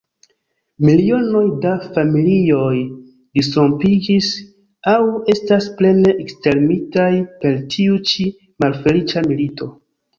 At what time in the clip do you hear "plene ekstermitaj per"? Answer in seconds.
5.79-7.65